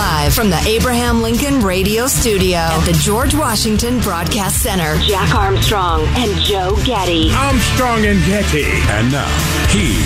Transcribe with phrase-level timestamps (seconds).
[0.00, 4.96] live from the Abraham Lincoln Radio Studio at the George Washington Broadcast Center.
[5.00, 7.30] Jack Armstrong and Joe Getty.
[7.34, 8.64] Armstrong and Getty.
[8.64, 9.28] And now,
[9.68, 10.00] he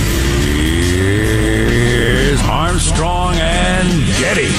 [2.33, 3.89] is Armstrong and
[4.19, 4.51] Getty.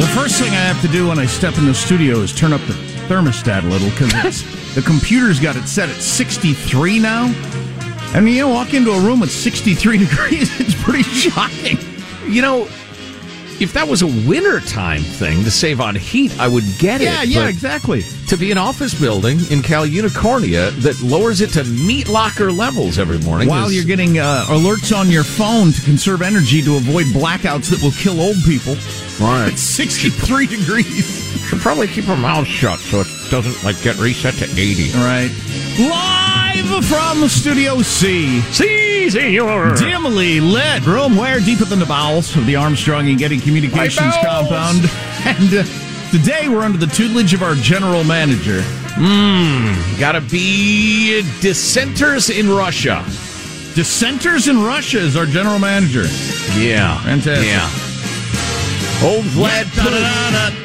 [0.00, 2.52] The first thing I have to do when I step in the studio is turn
[2.52, 2.74] up the
[3.06, 4.42] thermostat a little because
[4.74, 7.53] the computer's got it set at 63 now.
[8.14, 11.78] And you know, walk into a room with 63 degrees, it's pretty shocking.
[12.32, 12.62] You know,
[13.60, 17.28] if that was a wintertime thing to save on heat, I would get Yeah, it.
[17.28, 18.02] yeah, but exactly.
[18.28, 22.98] To be an office building in Cal Unicornia that lowers it to meat locker levels
[22.98, 23.48] every morning.
[23.48, 27.70] While is- you're getting uh, alerts on your phone to conserve energy to avoid blackouts
[27.70, 28.74] that will kill old people.
[29.20, 29.50] Right.
[29.52, 31.06] It's 63 degrees.
[31.48, 34.92] should probably keep her mouth shut so it doesn't like get reset to 80.
[34.98, 35.30] All right.
[35.78, 36.33] Live
[36.82, 38.40] from Studio C.
[38.52, 39.74] See, senor.
[39.76, 44.90] Dimly lit room where deeper than the bowels of the Armstrong and Getty Communications compound.
[45.26, 45.64] And uh,
[46.10, 48.60] today we're under the tutelage of our general manager.
[48.96, 53.02] Mmm, gotta be dissenters in Russia.
[53.74, 56.04] Dissenters in Russia is our general manager.
[56.58, 57.00] Yeah.
[57.04, 57.46] Fantastic.
[57.46, 59.08] Yeah.
[59.08, 60.63] Old Vlad Da-da-da-da.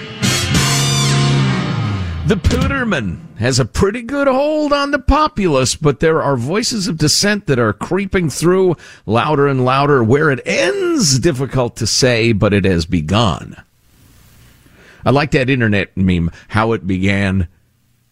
[2.29, 6.99] The Pooterman has a pretty good hold on the populace, but there are voices of
[6.99, 10.03] dissent that are creeping through louder and louder.
[10.03, 13.55] Where it ends, difficult to say, but it has begun.
[15.03, 17.47] I like that internet meme, how it began,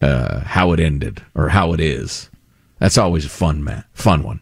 [0.02, 2.28] uh, how it ended, or how it is.
[2.80, 4.40] That's always a fun, man, fun one.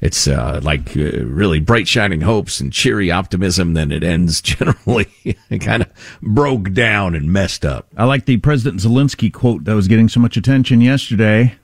[0.00, 3.74] It's uh, like uh, really bright, shining hopes and cheery optimism.
[3.74, 5.08] Then it ends generally
[5.60, 5.90] kind of
[6.20, 7.88] broke down and messed up.
[7.96, 11.54] I like the President Zelensky quote that was getting so much attention yesterday.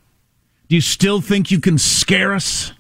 [0.69, 2.73] Do you still think you can scare us?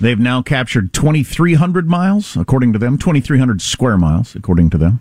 [0.00, 5.00] They've now captured 2,300 miles, according to them, 2,300 square miles, according to them.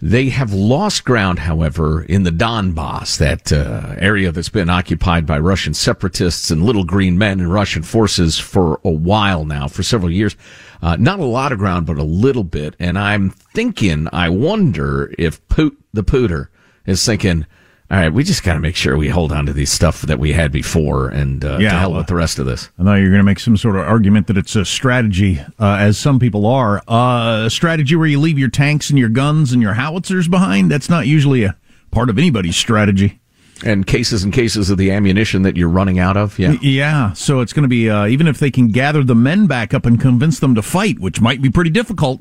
[0.00, 5.38] They have lost ground, however, in the Donbass, that uh, area that's been occupied by
[5.38, 10.10] Russian separatists and little green men and Russian forces for a while now, for several
[10.10, 10.36] years.
[10.82, 12.76] Uh, not a lot of ground, but a little bit.
[12.78, 16.48] And I'm thinking, I wonder if Poot, the Pooter
[16.84, 17.46] is thinking,
[17.88, 20.18] all right, we just got to make sure we hold on to these stuff that
[20.18, 22.68] we had before and uh, Yeah, to hell with the rest of this.
[22.78, 25.38] I thought you were going to make some sort of argument that it's a strategy,
[25.60, 26.82] uh, as some people are.
[26.88, 30.70] Uh, a strategy where you leave your tanks and your guns and your howitzers behind.
[30.70, 31.56] That's not usually a
[31.92, 33.20] part of anybody's strategy.
[33.64, 36.38] And cases and cases of the ammunition that you're running out of.
[36.38, 36.56] Yeah.
[36.60, 39.72] Yeah, so it's going to be uh, even if they can gather the men back
[39.72, 42.20] up and convince them to fight, which might be pretty difficult.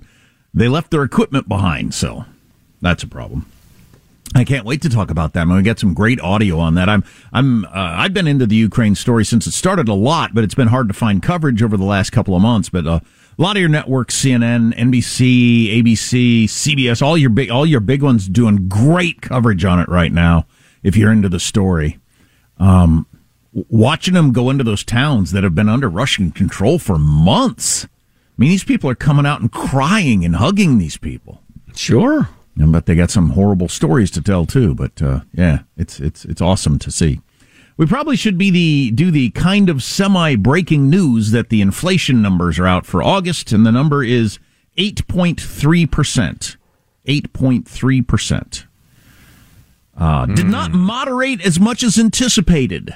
[0.54, 1.94] they left their equipment behind.
[1.94, 2.24] So
[2.82, 3.48] that's a problem.
[4.36, 5.40] I can't wait to talk about that.
[5.40, 6.90] I'm going to get some great audio on that.
[6.90, 10.44] I'm, I'm, uh, I've been into the Ukraine story since it started a lot, but
[10.44, 12.68] it's been hard to find coverage over the last couple of months.
[12.68, 13.00] But uh,
[13.38, 18.04] a lot of your networks, CNN, NBC, ABC, CBS, all your big, all your big
[18.04, 20.46] ones doing great coverage on it right now.
[20.84, 21.98] If you're into the story,
[22.60, 23.08] um,
[23.54, 27.86] watching them go into those towns that have been under Russian control for months.
[27.86, 27.88] I
[28.38, 31.42] mean, these people are coming out and crying and hugging these people.
[31.74, 32.28] Sure.
[32.58, 34.74] But they got some horrible stories to tell too.
[34.74, 37.22] But uh, yeah, it's it's it's awesome to see.
[37.78, 42.22] We probably should be the do the kind of semi breaking news that the inflation
[42.22, 44.40] numbers are out for August, and the number is
[44.78, 46.56] eight point three percent.
[47.06, 48.66] Eight point three percent.
[49.98, 52.94] Uh, did not moderate as much as anticipated,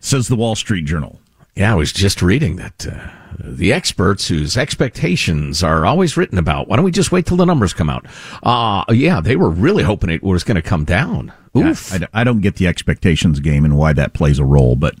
[0.00, 1.20] says the Wall Street Journal.
[1.54, 3.10] Yeah, I was just reading that uh,
[3.44, 6.68] the experts whose expectations are always written about.
[6.68, 8.06] Why don't we just wait till the numbers come out?
[8.42, 11.32] Uh, yeah, they were really hoping it was going to come down.
[11.56, 11.92] Oof.
[11.92, 14.94] Yeah, I, I, don't get the expectations game and why that plays a role, but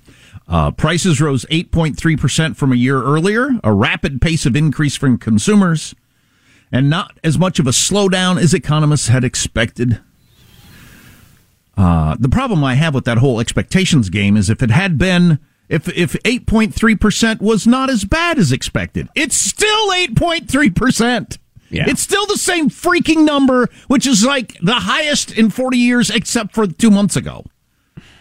[0.48, 5.94] uh, prices rose 8.3% from a year earlier, a rapid pace of increase from consumers,
[6.72, 10.00] and not as much of a slowdown as economists had expected.
[11.76, 15.38] Uh, the problem I have with that whole expectations game is if it had been
[15.70, 21.38] if if 8.3% was not as bad as expected, it's still 8.3%.
[21.70, 21.84] Yeah.
[21.86, 26.52] It's still the same freaking number, which is like the highest in 40 years except
[26.52, 27.44] for 2 months ago.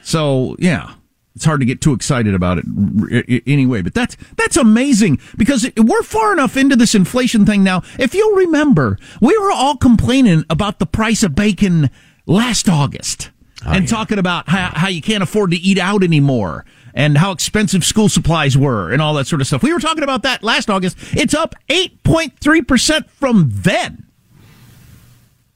[0.04, 0.94] So, yeah.
[1.36, 6.04] It's hard to get too excited about it anyway, but that's that's amazing because we're
[6.04, 7.82] far enough into this inflation thing now.
[7.98, 11.92] If you'll remember, we were all complaining about the price of bacon
[12.26, 13.32] last August.
[13.66, 13.90] Oh, and yeah.
[13.90, 18.10] talking about how, how you can't afford to eat out anymore and how expensive school
[18.10, 19.64] supplies were and all that sort of stuff.
[19.64, 20.98] We were talking about that last August.
[21.14, 24.06] It's up 8.3% from then,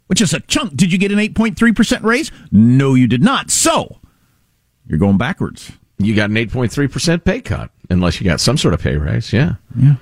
[0.07, 0.75] which is a chunk.
[0.75, 2.31] Did you get an 8.3% raise?
[2.51, 3.51] No, you did not.
[3.51, 3.99] So
[4.87, 5.71] you're going backwards.
[5.97, 9.31] You got an 8.3% pay cut, unless you got some sort of pay raise.
[9.31, 9.55] Yeah.
[9.75, 9.95] Yeah.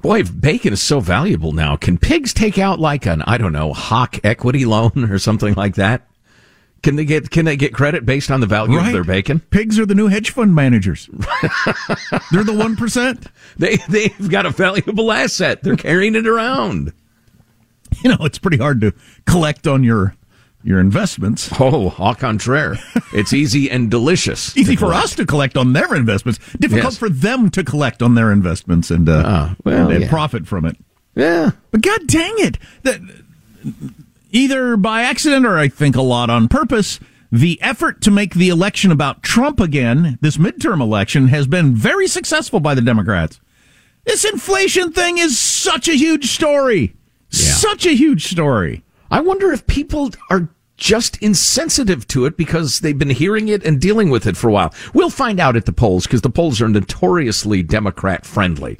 [0.00, 1.76] Boy, bacon is so valuable now.
[1.76, 5.74] Can pigs take out like an, I don't know, hawk equity loan or something like
[5.74, 6.07] that?
[6.82, 8.86] Can they get can they get credit based on the value right.
[8.86, 9.40] of their bacon?
[9.40, 11.08] Pigs are the new hedge fund managers.
[12.32, 13.26] They're the one percent.
[13.56, 15.62] They they've got a valuable asset.
[15.62, 16.92] They're carrying it around.
[18.04, 18.94] You know, it's pretty hard to
[19.26, 20.14] collect on your
[20.62, 21.50] your investments.
[21.58, 22.76] Oh, au contraire.
[23.12, 24.56] It's easy and delicious.
[24.56, 26.38] easy for us to collect on their investments.
[26.58, 26.98] Difficult yes.
[26.98, 30.08] for them to collect on their investments and uh, uh well, and, yeah.
[30.08, 30.76] profit from it.
[31.14, 31.50] Yeah.
[31.70, 32.58] But god dang it.
[32.82, 33.00] That
[34.30, 38.48] either by accident or I think a lot on purpose, the effort to make the
[38.48, 43.40] election about Trump again, this midterm election, has been very successful by the Democrats.
[44.04, 46.94] This inflation thing is such a huge story.
[47.30, 47.52] Yeah.
[47.52, 48.82] Such a huge story.
[49.10, 50.48] I wonder if people are
[50.78, 54.52] just insensitive to it because they've been hearing it and dealing with it for a
[54.52, 54.72] while.
[54.94, 58.78] We'll find out at the polls because the polls are notoriously Democrat friendly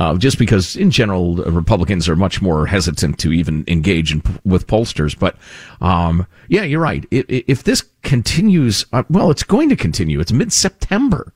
[0.00, 4.66] uh, just because in general Republicans are much more hesitant to even engage in, with
[4.66, 5.16] pollsters.
[5.16, 5.36] But
[5.82, 7.04] um, yeah, you're right.
[7.10, 10.18] It, if this continues, uh, well, it's going to continue.
[10.18, 11.34] It's mid September.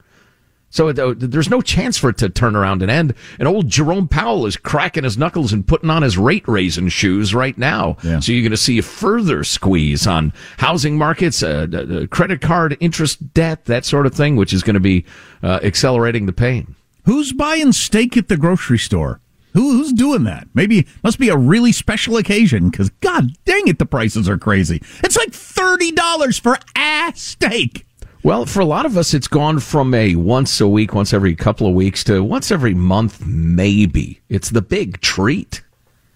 [0.70, 3.14] So uh, there's no chance for it to turn around and end.
[3.38, 7.34] And old Jerome Powell is cracking his knuckles and putting on his rate raising shoes
[7.34, 7.98] right now.
[8.02, 8.18] Yeah.
[8.18, 13.34] So you're going to see a further squeeze on housing markets, uh, credit card interest
[13.34, 15.04] debt, that sort of thing, which is going to be
[15.42, 16.74] uh, accelerating the pain.
[17.04, 19.20] Who's buying steak at the grocery store?
[19.52, 20.48] Who, who's doing that?
[20.54, 24.82] Maybe must be a really special occasion because God dang it, the prices are crazy.
[25.02, 27.86] It's like thirty dollars for a steak.
[28.24, 31.36] Well, for a lot of us, it's gone from a once a week, once every
[31.36, 34.22] couple of weeks to once every month, maybe.
[34.30, 35.62] It's the big treat.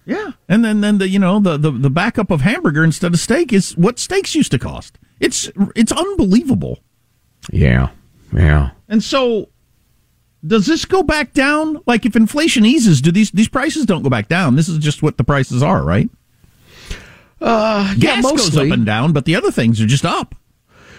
[0.05, 3.19] Yeah, and then then the you know the, the the backup of hamburger instead of
[3.19, 4.97] steak is what steaks used to cost.
[5.19, 6.79] It's it's unbelievable.
[7.51, 7.89] Yeah,
[8.33, 8.71] yeah.
[8.87, 9.49] And so
[10.45, 11.81] does this go back down?
[11.85, 14.55] Like if inflation eases, do these these prices don't go back down?
[14.55, 16.09] This is just what the prices are, right?
[17.41, 18.37] Uh, Gas yeah, mostly.
[18.37, 20.35] goes up and down, but the other things are just up.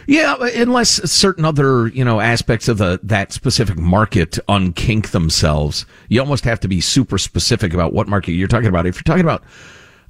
[0.07, 6.21] Yeah, unless certain other you know aspects of the that specific market unkink themselves, you
[6.21, 8.87] almost have to be super specific about what market you're talking about.
[8.87, 9.45] If you're talking about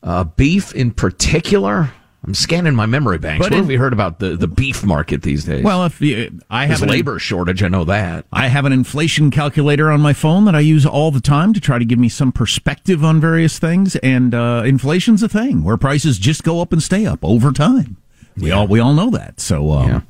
[0.03, 3.39] uh, beef in particular, I'm scanning my memory banks.
[3.39, 5.65] But what in, have we heard about the, the beef market these days?
[5.65, 8.27] Well, if you, I have a labor shortage, I know that.
[8.31, 11.61] I have an inflation calculator on my phone that I use all the time to
[11.61, 13.97] try to give me some perspective on various things.
[13.97, 17.97] And uh, inflation's a thing where prices just go up and stay up over time.
[18.37, 18.57] We yeah.
[18.57, 19.41] all we all know that.
[19.41, 20.01] So, um, yeah.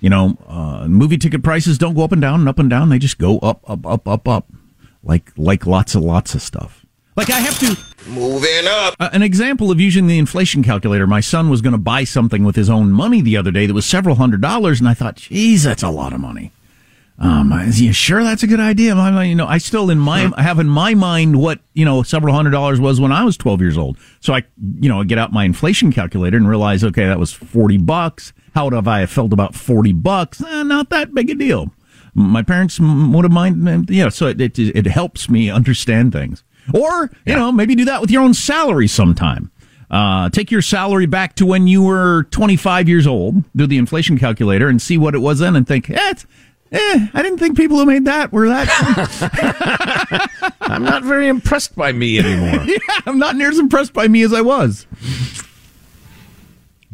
[0.00, 2.88] you know, uh, movie ticket prices don't go up and down and up and down.
[2.88, 4.46] They just go up, up, up, up, up,
[5.04, 6.81] like like lots and lots of stuff.
[7.16, 7.76] Like I have to
[8.08, 8.96] Moving up.
[8.98, 11.06] Uh, an example of using the inflation calculator.
[11.06, 13.74] My son was going to buy something with his own money the other day that
[13.74, 16.50] was several hundred dollars, and I thought, geez, that's a lot of money.
[17.18, 18.96] Um, is you sure that's a good idea?
[18.96, 22.02] I, you know, I still in my I have in my mind what you know
[22.02, 23.98] several hundred dollars was when I was twelve years old.
[24.20, 24.42] So I,
[24.80, 28.32] you know, get out my inflation calculator and realize, okay, that was forty bucks.
[28.54, 30.42] How would have I felt about forty bucks?
[30.42, 31.72] Eh, not that big a deal.
[32.14, 34.08] My parents would have mind, yeah.
[34.08, 36.42] So it, it it helps me understand things.
[36.72, 37.36] Or, you yeah.
[37.36, 39.50] know, maybe do that with your own salary sometime.
[39.90, 44.16] Uh, take your salary back to when you were 25 years old, do the inflation
[44.16, 46.14] calculator and see what it was then and think, eh,
[46.72, 48.68] eh I didn't think people who made that were that.
[50.62, 52.64] I'm not very impressed by me anymore.
[52.66, 54.86] yeah, I'm not near as impressed by me as I was.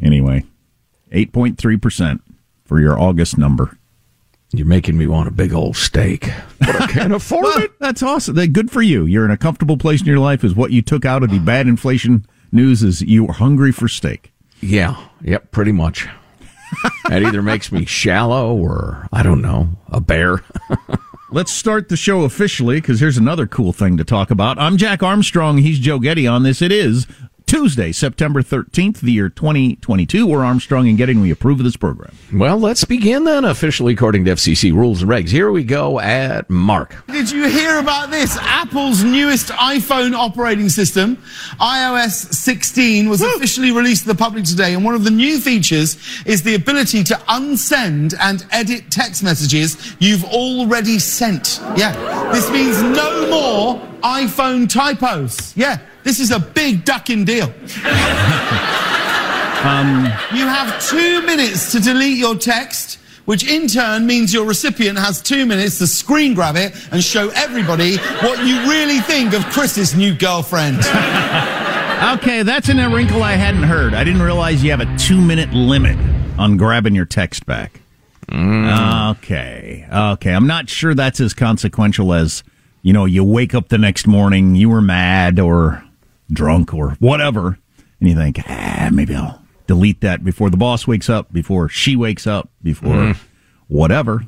[0.01, 0.43] Anyway,
[1.13, 2.19] 8.3%
[2.65, 3.78] for your August number.
[4.51, 7.79] You're making me want a big old steak, but I can't afford well, it.
[7.79, 8.35] That's awesome.
[8.35, 9.05] Good for you.
[9.05, 10.43] You're in a comfortable place in your life.
[10.43, 12.81] Is what you took out of the bad inflation news?
[12.81, 14.31] Is you were hungry for steak?
[14.59, 14.95] Yeah.
[15.21, 15.51] Yep.
[15.51, 16.07] Pretty much.
[17.07, 20.43] that either makes me shallow or I don't know a bear.
[21.31, 24.57] Let's start the show officially because here's another cool thing to talk about.
[24.57, 25.59] I'm Jack Armstrong.
[25.59, 26.59] He's Joe Getty on this.
[26.59, 27.05] It is
[27.49, 30.27] Tuesday, September 13th, the year 2022.
[30.27, 31.15] We're Armstrong and Getty.
[31.15, 32.15] We approve of this program.
[32.31, 35.29] Well, let's begin then, officially according to FCC rules and regs.
[35.29, 36.95] Here we go at Mark.
[37.07, 38.37] Did you hear about this?
[38.37, 41.17] Apple's newest iPhone operating system,
[41.59, 43.33] iOS 16, was Woo!
[43.37, 44.75] officially released to the public today.
[44.75, 49.95] And one of the new features is the ability to unsend and edit text messages
[49.97, 51.59] you've already sent.
[51.75, 52.31] Yeah.
[52.31, 55.57] This means no more iPhone typos.
[55.57, 55.79] Yeah.
[56.03, 57.45] This is a big ducking deal.
[59.63, 64.97] um, you have two minutes to delete your text, which in turn means your recipient
[64.97, 69.43] has two minutes to screen grab it and show everybody what you really think of
[69.47, 70.77] Chris's new girlfriend.
[72.15, 73.93] okay, that's a wrinkle I hadn't heard.
[73.93, 75.97] I didn't realize you have a two minute limit
[76.39, 77.81] on grabbing your text back.
[78.29, 79.11] Mm.
[79.17, 80.33] Okay, okay.
[80.33, 82.43] I'm not sure that's as consequential as
[82.83, 83.05] you know.
[83.05, 85.83] You wake up the next morning, you were mad, or
[86.31, 87.59] drunk or whatever,
[87.99, 91.95] and you think, ah, maybe I'll delete that before the boss wakes up, before she
[91.95, 93.17] wakes up, before mm.
[93.67, 94.25] whatever.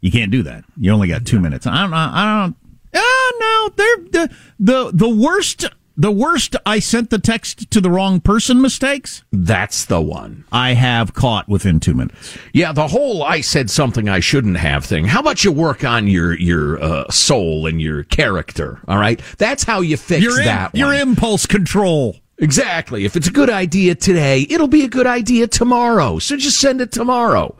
[0.00, 0.64] You can't do that.
[0.76, 1.66] You only got two minutes.
[1.66, 1.94] I don't.
[1.94, 2.56] I don't.
[2.94, 3.70] Ah, no.
[3.74, 3.96] They're
[4.28, 5.64] the the the worst.
[5.98, 9.24] The worst I sent the text to the wrong person mistakes.
[9.32, 10.44] That's the one.
[10.52, 12.36] I have caught within two minutes.
[12.52, 15.06] Yeah, the whole I said something I shouldn't have thing.
[15.06, 18.80] How about you work on your your uh, soul and your character?
[18.86, 20.74] All right, that's how you fix your that.
[20.74, 22.16] Your impulse control.
[22.38, 23.06] Exactly.
[23.06, 26.18] If it's a good idea today, it'll be a good idea tomorrow.
[26.18, 27.56] So just send it tomorrow.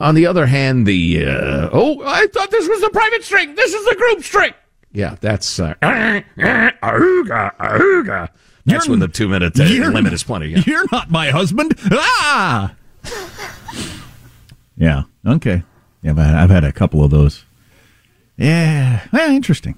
[0.00, 3.54] On the other hand, the uh, oh, I thought this was the private string.
[3.54, 4.52] This is the group string.
[4.92, 8.28] Yeah, that's uh, ahuga, ahuga.
[8.64, 10.50] That's when the two minute uh, limit is plenty.
[10.50, 10.62] Yeah.
[10.66, 11.74] You're not my husband.
[11.90, 12.74] Ah.
[14.76, 15.02] yeah.
[15.26, 15.62] Okay.
[16.02, 17.44] Yeah, I've had, I've had a couple of those.
[18.36, 19.06] Yeah.
[19.12, 19.74] Well, interesting.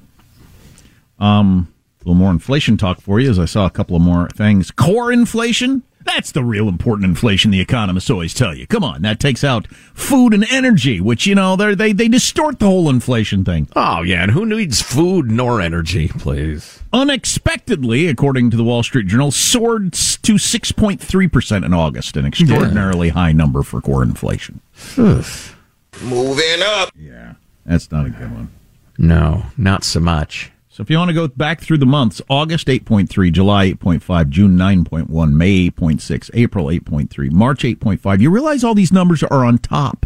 [1.18, 4.28] Um, a little more inflation talk for you as I saw a couple of more
[4.30, 4.70] things.
[4.70, 5.82] Core inflation.
[6.04, 8.66] That's the real important inflation the economists always tell you.
[8.66, 12.66] Come on, that takes out food and energy, which, you know, they they distort the
[12.66, 13.68] whole inflation thing.
[13.74, 16.82] Oh, yeah, and who needs food nor energy, please?
[16.92, 23.14] Unexpectedly, according to the Wall Street Journal, soared to 6.3% in August, an extraordinarily yeah.
[23.14, 24.60] high number for core inflation.
[24.96, 26.90] Moving up.
[26.96, 27.34] Yeah,
[27.64, 28.50] that's not a good one.
[28.98, 30.52] No, not so much.
[30.74, 34.56] So if you want to go back through the months, August 8.3, July 8.5, June
[34.56, 40.04] 9.1, May 8.6, April 8.3, March 8.5, you realize all these numbers are on top,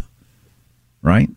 [1.01, 1.27] right?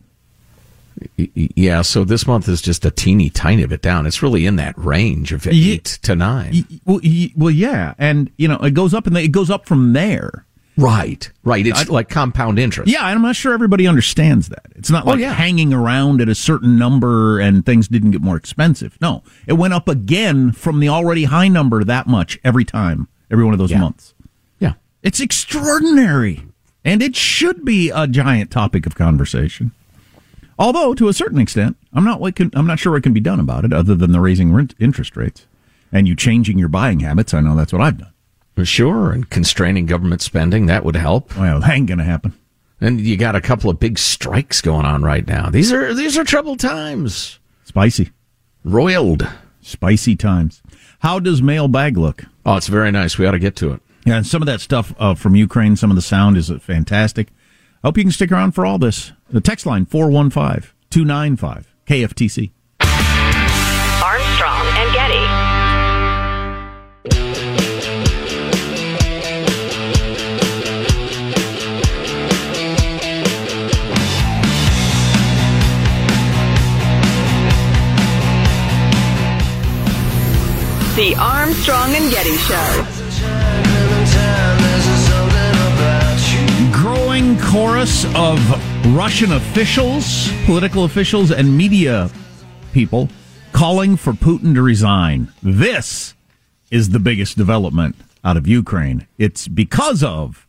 [1.15, 4.05] Yeah, so this month is just a teeny tiny bit down.
[4.05, 6.67] It's really in that range of eight yeah, to nine.
[6.85, 6.99] Well,
[7.49, 10.45] yeah, and you know it goes up and it goes up from there.
[10.75, 11.65] Right, right.
[11.65, 12.91] It's I, like compound interest.
[12.91, 14.65] Yeah, I'm not sure everybody understands that.
[14.75, 15.33] It's not oh, like oh, yeah.
[15.33, 18.97] hanging around at a certain number and things didn't get more expensive.
[18.99, 23.45] No, it went up again from the already high number that much every time, every
[23.45, 23.79] one of those yeah.
[23.79, 24.13] months.
[24.59, 26.43] Yeah, it's extraordinary,
[26.83, 29.71] and it should be a giant topic of conversation.
[30.57, 33.19] Although, to a certain extent, I'm not what can, I'm not sure what can be
[33.19, 35.45] done about it other than the raising rent, interest rates
[35.93, 37.33] and you changing your buying habits.
[37.33, 38.12] I know that's what I've done.
[38.63, 41.35] Sure, and constraining government spending that would help.
[41.37, 42.33] Well, that ain't gonna happen.
[42.79, 45.49] And you got a couple of big strikes going on right now.
[45.49, 47.39] These are these are troubled times.
[47.63, 48.11] Spicy,
[48.63, 49.27] roiled,
[49.61, 50.61] spicy times.
[50.99, 52.23] How does mailbag look?
[52.45, 53.17] Oh, it's very nice.
[53.17, 53.81] We ought to get to it.
[54.05, 57.29] Yeah, and some of that stuff uh, from Ukraine, some of the sound is fantastic.
[57.83, 59.11] I Hope you can stick around for all this.
[59.29, 62.51] The text line 415 295 KFTC.
[81.11, 82.85] Armstrong and Getty Show.
[86.71, 88.39] Growing chorus of
[88.95, 92.09] Russian officials, political officials, and media
[92.71, 93.09] people
[93.51, 95.27] calling for Putin to resign.
[95.43, 96.13] This
[96.71, 99.05] is the biggest development out of Ukraine.
[99.17, 100.47] It's because of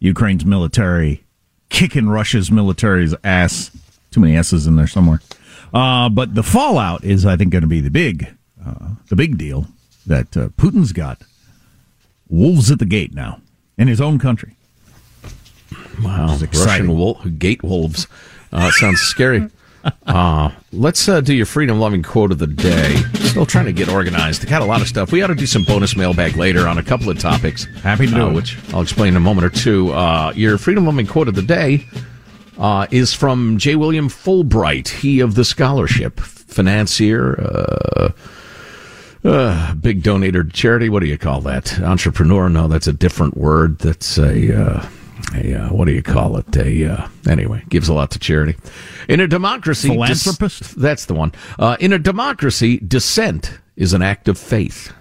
[0.00, 1.22] Ukraine's military
[1.68, 3.70] kicking Russia's military's ass.
[4.10, 5.20] Too many S's in there somewhere.
[5.72, 9.38] Uh, but the fallout is, I think, going to be the big, uh, the big
[9.38, 9.68] deal
[10.06, 11.22] that uh, Putin's got
[12.28, 13.40] wolves at the gate now
[13.78, 14.56] in his own country.
[16.02, 18.06] Wow, Russian gate wolves.
[18.52, 19.48] Uh, sounds scary.
[20.06, 22.94] Uh, let's uh, do your freedom loving quote of the day.
[23.14, 24.46] Still trying to get organized.
[24.46, 25.10] Got a lot of stuff.
[25.10, 27.64] We ought to do some bonus mailbag later on a couple of topics.
[27.82, 28.34] Happy to do uh, it.
[28.34, 29.90] Which I'll explain in a moment or two.
[29.90, 31.84] Uh, your freedom loving quote of the day
[32.58, 33.74] uh, is from J.
[33.74, 38.12] William Fulbright, he of the scholarship, financier,
[39.24, 40.88] uh, big donator to charity.
[40.88, 41.80] What do you call that?
[41.80, 42.48] Entrepreneur?
[42.48, 43.78] No, that's a different word.
[43.78, 44.86] That's a, uh,
[45.34, 46.56] a uh, what do you call it?
[46.56, 48.56] A uh, anyway, gives a lot to charity.
[49.08, 50.80] In a democracy, dis- Philanthropist?
[50.80, 51.32] that's the one.
[51.58, 54.92] Uh, in a democracy, dissent is an act of faith.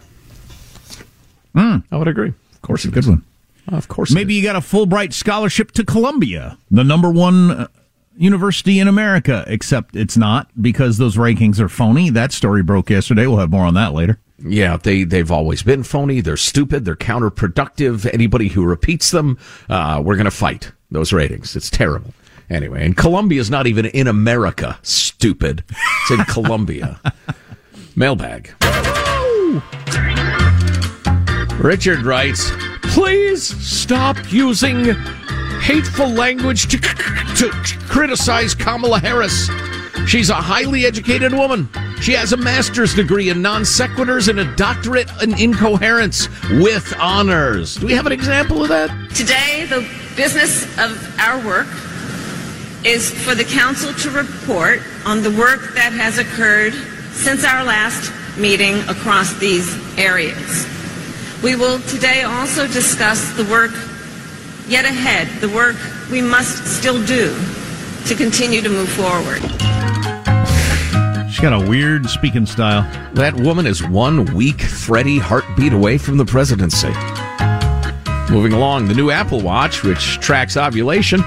[1.53, 2.29] I would agree.
[2.29, 3.23] Of course, It's a good one.
[3.67, 4.41] Of course, Maybe is.
[4.43, 7.67] you got a Fulbright scholarship to Columbia, the number one uh,
[8.21, 12.09] university in America, except it's not because those rankings are phony.
[12.09, 13.25] That story broke yesterday.
[13.25, 14.19] We'll have more on that later.
[14.43, 16.21] Yeah, they they've always been phony.
[16.21, 16.85] They're stupid.
[16.85, 18.11] They're counterproductive.
[18.13, 19.37] Anybody who repeats them,
[19.69, 21.55] uh, we're going to fight those ratings.
[21.55, 22.13] It's terrible.
[22.49, 24.77] Anyway, and Colombia's not even in America.
[24.81, 25.63] Stupid.
[25.69, 26.99] It's in Colombia.
[27.95, 28.51] Mailbag.
[31.59, 32.51] Richard writes,
[32.81, 34.95] "Please stop using
[35.61, 37.51] hateful language to, to
[37.87, 39.49] criticize Kamala Harris.
[40.07, 41.69] She's a highly educated woman.
[42.01, 47.75] She has a master's degree in non sequiturs and a doctorate in incoherence with honors.
[47.75, 48.89] Do we have an example of that?
[49.15, 51.67] Today, the business of our work
[52.83, 56.73] is for the council to report on the work that has occurred
[57.13, 59.69] since our last meeting across these
[59.99, 60.65] areas.
[61.43, 63.71] We will today also discuss the work
[64.71, 65.75] yet ahead, the work
[66.09, 67.35] we must still do
[68.07, 69.41] to continue to move forward.
[71.29, 72.83] She's got a weird speaking style.
[73.13, 76.91] That woman is one weak, Freddy heartbeat away from the presidency.
[78.33, 81.21] Moving along, the new Apple Watch, which tracks ovulation.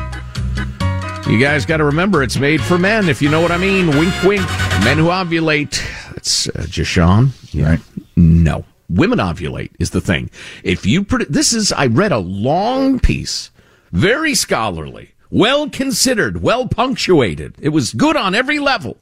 [1.26, 3.88] You guys got to remember it's made for men, if you know what I mean.
[3.88, 4.46] Wink, wink.
[4.85, 5.83] Men who ovulate.
[6.12, 7.30] That's uh, Jashawn.
[7.52, 7.70] Yeah.
[7.70, 7.80] Right.
[8.16, 8.64] No.
[8.88, 10.31] Women ovulate is the thing.
[10.62, 13.51] If you, put this is, I read a long piece,
[13.92, 17.57] very scholarly, well considered, well punctuated.
[17.61, 18.99] It was good on every level.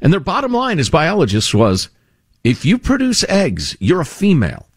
[0.00, 1.88] And their bottom line as biologists was
[2.44, 4.68] if you produce eggs, you're a female.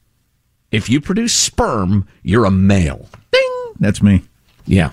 [0.71, 3.07] If you produce sperm, you're a male.
[3.31, 3.73] Ding!
[3.79, 4.23] That's me.
[4.65, 4.91] Yeah.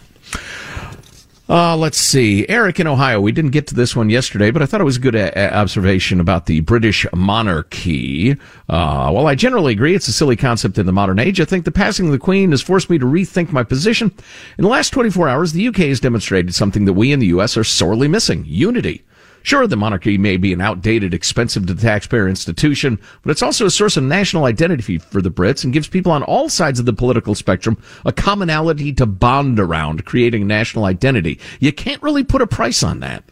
[1.49, 2.47] Uh, let's see.
[2.47, 3.23] Eric in Ohio.
[3.23, 5.55] We didn't get to this one yesterday, but I thought it was a good a-
[5.55, 8.33] observation about the British monarchy.
[8.69, 11.65] Uh, while I generally agree it's a silly concept in the modern age, I think
[11.65, 14.13] the passing of the Queen has forced me to rethink my position.
[14.59, 17.57] In the last 24 hours, the UK has demonstrated something that we in the US
[17.57, 19.05] are sorely missing unity.
[19.49, 23.65] Sure, the monarchy may be an outdated, expensive to the taxpayer institution, but it's also
[23.65, 26.85] a source of national identity for the Brits and gives people on all sides of
[26.85, 31.41] the political spectrum a commonality to bond around, creating national identity.
[31.61, 33.25] You can't really put a price on that.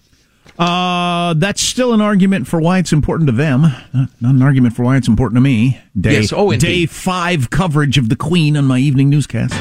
[0.58, 3.64] Uh, that's still an argument for why it's important to them.
[3.92, 5.78] Not, not an argument for why it's important to me.
[6.00, 6.66] Day, Yes, oh, indeed.
[6.66, 9.52] day five coverage of the Queen on my evening newscast.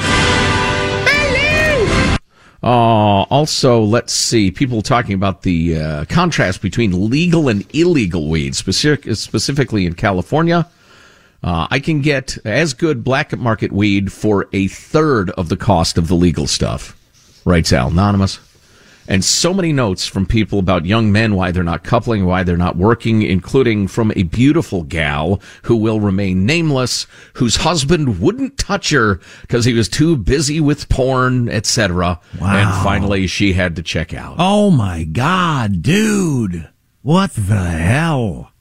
[2.66, 8.56] Uh, also, let's see, people talking about the uh, contrast between legal and illegal weed,
[8.56, 10.68] specific, specifically in California.
[11.44, 16.00] Uh, I can get as good black market weed for a third of the cost
[16.00, 16.98] of the legal stuff,
[17.46, 18.40] writes Al Anonymous.
[19.08, 22.58] And so many notes from people about young men, why they're not coupling, why they're
[22.58, 28.90] not working, including from a beautiful gal who will remain nameless, whose husband wouldn't touch
[28.90, 32.20] her because he was too busy with porn, etc.
[32.42, 32.56] Wow.
[32.56, 34.38] And finally, she had to check out.
[34.40, 36.68] Oh my God, dude.
[37.04, 38.52] What the hell?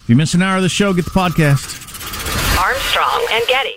[0.00, 1.78] If you miss an hour of the show, get the podcast.
[2.60, 3.76] Armstrong and Getty.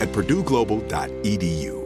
[0.00, 1.85] at purdueglobal.edu.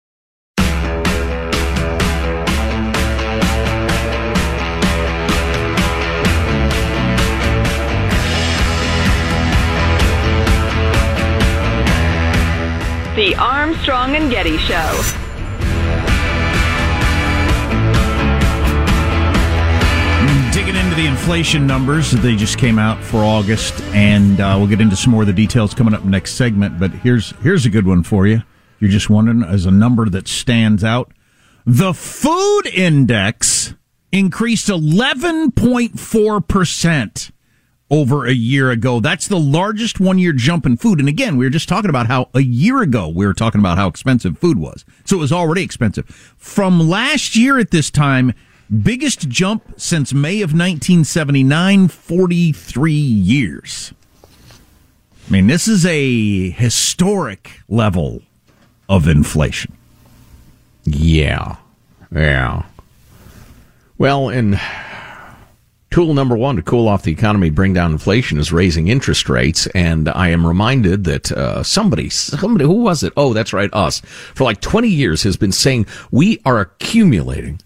[13.15, 15.01] The Armstrong and Getty Show.
[20.53, 24.79] Digging into the inflation numbers, they just came out for August, and uh, we'll get
[24.79, 26.79] into some more of the details coming up next segment.
[26.79, 28.43] But here's here's a good one for you.
[28.79, 31.11] You're just wondering, as a number that stands out,
[31.65, 33.73] the food index
[34.13, 37.31] increased 11.4 percent
[37.91, 39.01] over a year ago.
[39.01, 40.99] That's the largest one year jump in food.
[40.99, 43.77] And again, we were just talking about how a year ago we were talking about
[43.77, 44.85] how expensive food was.
[45.03, 46.07] So it was already expensive.
[46.37, 48.33] From last year at this time,
[48.81, 53.93] biggest jump since May of 1979, 43 years.
[55.27, 58.21] I mean, this is a historic level
[58.87, 59.77] of inflation.
[60.85, 61.57] Yeah.
[62.13, 62.63] Yeah.
[63.97, 64.59] Well, and
[65.91, 69.67] tool number one to cool off the economy, bring down inflation is raising interest rates.
[69.67, 73.13] And I am reminded that uh, somebody, somebody, who was it?
[73.15, 73.99] Oh, that's right, us,
[74.33, 77.61] for like 20 years has been saying we are accumulating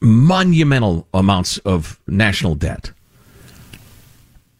[0.00, 2.92] monumental amounts of national debt.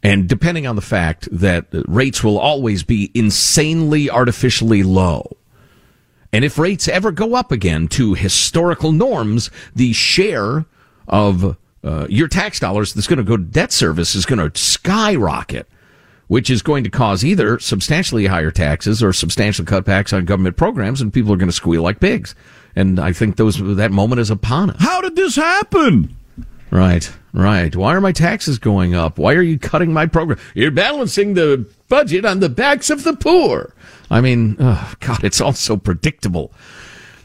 [0.02, 5.36] And depending on the fact that rates will always be insanely artificially low.
[6.32, 10.64] And if rates ever go up again to historical norms, the share
[11.06, 14.58] of uh, your tax dollars that's going to go to debt service is going to
[14.58, 15.66] skyrocket,
[16.28, 21.00] which is going to cause either substantially higher taxes or substantial cutbacks on government programs,
[21.00, 22.34] and people are going to squeal like pigs.
[22.76, 24.76] And I think those that moment is upon us.
[24.80, 26.14] How did this happen?
[26.70, 27.74] Right, right.
[27.74, 29.18] Why are my taxes going up?
[29.18, 30.38] Why are you cutting my program?
[30.54, 33.74] You're balancing the budget on the backs of the poor.
[34.08, 36.52] I mean, oh, God, it's all so predictable.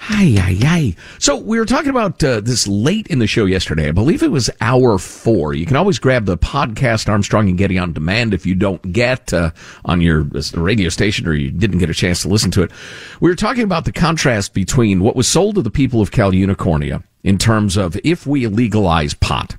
[0.07, 0.95] Ay, ay, ay.
[1.17, 3.87] So we were talking about uh, this late in the show yesterday.
[3.87, 5.55] I believe it was hour four.
[5.55, 9.33] You can always grab the podcast Armstrong and Getty on demand if you don't get
[9.33, 9.51] uh,
[9.83, 12.71] on your radio station or you didn't get a chance to listen to it.
[13.19, 16.31] We were talking about the contrast between what was sold to the people of Cal
[16.31, 19.55] Unicornia in terms of if we legalize pot,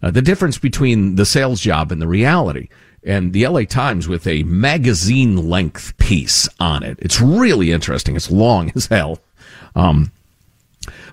[0.00, 2.68] uh, the difference between the sales job and the reality
[3.04, 6.98] and the LA Times with a magazine length piece on it.
[7.00, 8.14] It's really interesting.
[8.14, 9.18] It's long as hell.
[9.74, 10.10] Um,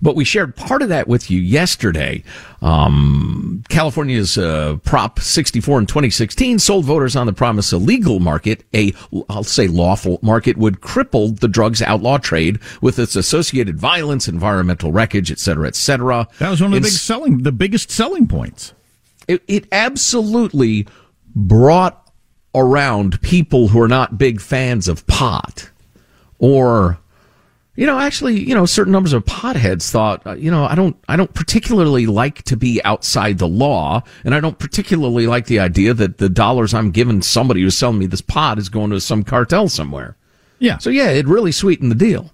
[0.02, 2.23] But we shared part of that with you yesterday.
[2.62, 8.63] Um, California's uh, Prop 64 in 2016 sold voters on the promise a legal market,
[8.73, 8.93] a
[9.30, 14.91] I'll say lawful market, would cripple the drugs outlaw trade with its associated violence, environmental
[14.91, 16.28] wreckage, et cetera, et cetera.
[16.39, 18.73] That was one of the It's- big selling, the biggest selling points.
[19.28, 20.88] it, it absolutely
[21.36, 22.10] brought
[22.56, 25.69] around people who are not big fans of pot
[26.39, 26.97] or
[27.80, 30.98] you know actually you know certain numbers of potheads thought uh, you know i don't
[31.08, 35.60] i don't particularly like to be outside the law and i don't particularly like the
[35.60, 39.00] idea that the dollars i'm giving somebody who's selling me this pot is going to
[39.00, 40.18] some cartel somewhere
[40.60, 40.78] Yeah.
[40.78, 42.32] so yeah, it really sweetened the deal.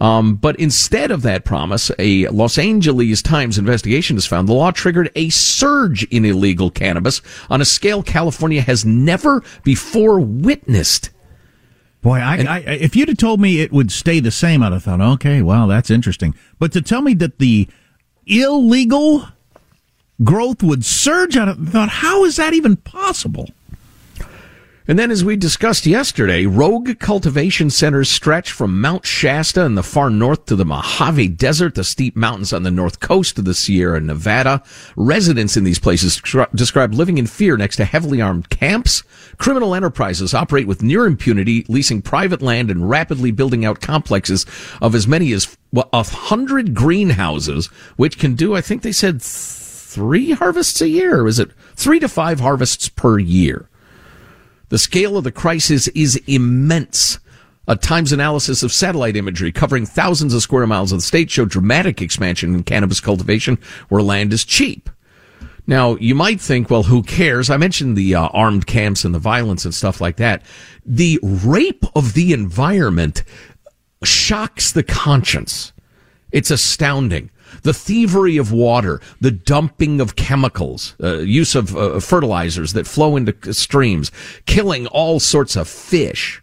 [0.00, 4.70] Um, but instead of that promise, a Los Angeles Times investigation has found the law
[4.70, 11.10] triggered a surge in illegal cannabis on a scale California has never before witnessed.
[12.02, 14.84] Boy, I, I, if you'd have told me it would stay the same, I'd have
[14.84, 16.34] thought, okay, well, that's interesting.
[16.58, 17.68] But to tell me that the
[18.26, 19.28] illegal
[20.24, 23.50] growth would surge, I thought, how is that even possible?
[24.90, 29.84] And then, as we discussed yesterday, rogue cultivation centers stretch from Mount Shasta in the
[29.84, 33.54] far north to the Mojave Desert, the steep mountains on the north coast of the
[33.54, 34.64] Sierra Nevada.
[34.96, 39.04] Residents in these places descri- describe living in fear next to heavily armed camps.
[39.38, 44.44] Criminal enterprises operate with near impunity, leasing private land and rapidly building out complexes
[44.82, 49.22] of as many as well, a hundred greenhouses, which can do, I think they said,
[49.22, 51.28] three harvests a year.
[51.28, 53.69] Is it three to five harvests per year?
[54.70, 57.18] The scale of the crisis is immense.
[57.68, 61.50] A Times analysis of satellite imagery covering thousands of square miles of the state showed
[61.50, 64.88] dramatic expansion in cannabis cultivation where land is cheap.
[65.66, 67.50] Now, you might think, well, who cares?
[67.50, 70.42] I mentioned the uh, armed camps and the violence and stuff like that.
[70.84, 73.22] The rape of the environment
[74.02, 75.72] shocks the conscience.
[76.32, 77.30] It's astounding.
[77.62, 83.16] The thievery of water, the dumping of chemicals, uh, use of uh, fertilizers that flow
[83.16, 84.10] into streams,
[84.46, 86.42] killing all sorts of fish.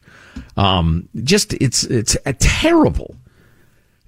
[0.55, 3.15] Um, just it's it's uh, terrible.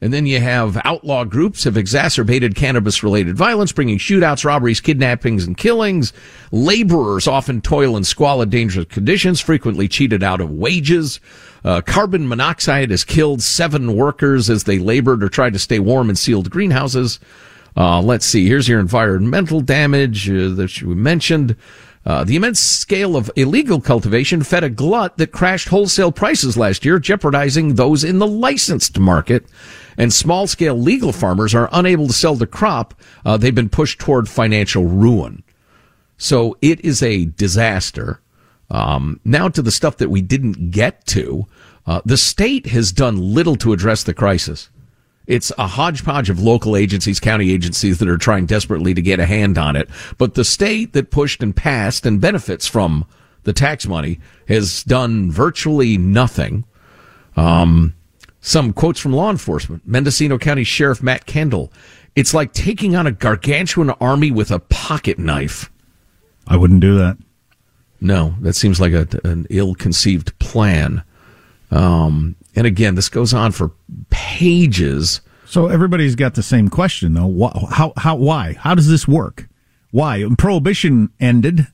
[0.02, 5.46] And then you have outlaw groups have exacerbated cannabis related violence, bringing shootouts, robberies, kidnappings,
[5.46, 6.14] and killings.
[6.52, 11.20] Laborers often toil in squalid, dangerous conditions, frequently cheated out of wages.
[11.64, 16.10] Uh, carbon monoxide has killed seven workers as they labored or tried to stay warm
[16.10, 17.20] in sealed greenhouses.
[17.76, 18.48] Uh, let's see.
[18.48, 21.56] Here's your environmental damage uh, that you mentioned.
[22.06, 26.86] Uh, the immense scale of illegal cultivation fed a glut that crashed wholesale prices last
[26.86, 29.46] year, jeopardizing those in the licensed market.
[29.98, 32.94] And small scale legal farmers are unable to sell the crop.
[33.26, 35.44] Uh, they've been pushed toward financial ruin.
[36.18, 38.22] So it is a disaster.
[38.72, 41.48] Um, now to the stuff that we didn't get to.
[41.86, 44.70] Uh, the state has done little to address the crisis.
[45.26, 49.26] It's a hodgepodge of local agencies, county agencies that are trying desperately to get a
[49.26, 49.90] hand on it.
[50.18, 53.06] But the state that pushed and passed and benefits from
[53.44, 56.66] the tax money has done virtually nothing.
[57.36, 57.96] Um,
[58.42, 59.88] some quotes from law enforcement.
[59.88, 61.72] Mendocino County Sheriff Matt Kendall.
[62.16, 65.72] It's like taking on a gargantuan army with a pocket knife.
[66.48, 67.18] I wouldn't do that.
[68.02, 71.04] No, that seems like a, an ill-conceived plan.
[71.72, 73.72] Um, and again, this goes on for
[74.10, 75.22] pages.
[75.46, 77.52] So everybody's got the same question though.
[77.70, 78.54] How, how, why?
[78.54, 79.48] How does this work?
[79.92, 80.24] Why?
[80.38, 81.68] Prohibition ended.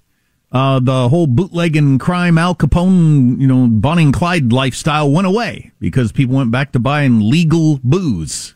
[0.51, 5.71] Uh, the whole bootlegging crime, Al Capone, you know, Bonnie and Clyde lifestyle went away
[5.79, 8.55] because people went back to buying legal booze.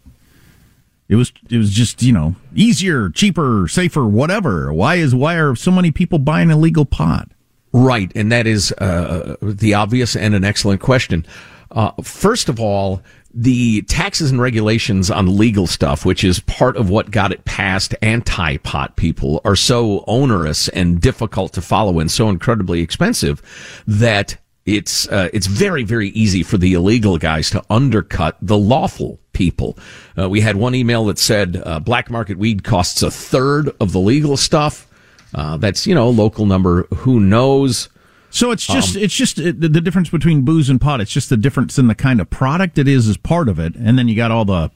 [1.10, 4.71] It was, it was just, you know, easier, cheaper, safer, whatever.
[4.71, 7.29] Why is, why are so many people buying illegal pot?
[7.71, 11.25] Right, and that is uh, the obvious and an excellent question.
[11.71, 16.89] Uh, first of all, the taxes and regulations on legal stuff, which is part of
[16.89, 22.10] what got it past anti pot people, are so onerous and difficult to follow and
[22.10, 23.41] so incredibly expensive
[23.86, 29.19] that it's uh, it's very very easy for the illegal guys to undercut the lawful
[29.34, 29.77] people.
[30.17, 33.91] Uh, we had one email that said uh, black market weed costs a third of
[33.91, 34.88] the legal stuff.
[35.34, 36.84] Uh, that's you know local number.
[36.98, 37.89] Who knows?
[38.32, 41.02] So it's just Um, it's just the, the difference between booze and pot.
[41.02, 43.76] It's just the difference in the kind of product it is as part of it,
[43.76, 44.72] and then you got all the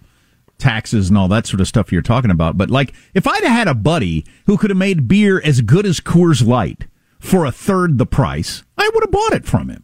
[0.58, 2.58] taxes and all that sort of stuff you're talking about.
[2.58, 5.86] But like, if I'd have had a buddy who could have made beer as good
[5.86, 6.86] as Coors Light
[7.20, 9.84] for a third the price, I would have bought it from him.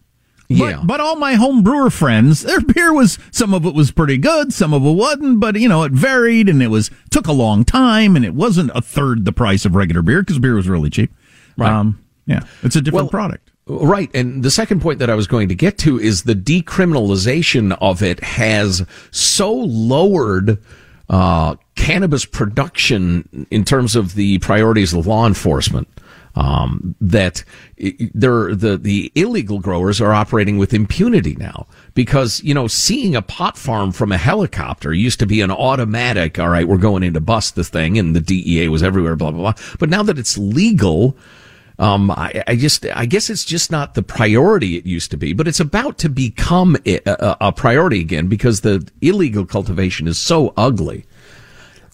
[0.50, 0.78] Yeah.
[0.78, 4.18] But, but all my home brewer friends, their beer was some of it was pretty
[4.18, 5.40] good, some of it wasn't.
[5.40, 8.72] But you know, it varied, and it was took a long time, and it wasn't
[8.74, 11.14] a third the price of regular beer because beer was really cheap.
[11.56, 11.72] Right.
[11.72, 13.52] Um, yeah, it's a different Well, product.
[13.68, 14.10] Right.
[14.16, 18.02] And the second point that I was going to get to is the decriminalization of
[18.02, 20.58] it has so lowered
[21.10, 25.88] uh, cannabis production in terms of the priorities of law enforcement.
[26.36, 27.44] Um, that
[27.78, 33.22] they're, the the illegal growers are operating with impunity now because you know seeing a
[33.22, 36.38] pot farm from a helicopter used to be an automatic.
[36.40, 39.16] All right, we're going in to bust the thing, and the DEA was everywhere.
[39.16, 39.64] Blah blah blah.
[39.80, 41.18] But now that it's legal.
[41.80, 45.32] Um, I, I, just, I guess it's just not the priority it used to be,
[45.32, 50.18] but it's about to become a, a, a priority again because the illegal cultivation is
[50.18, 51.06] so ugly.